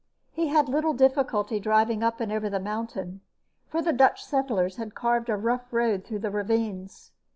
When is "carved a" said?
4.95-5.37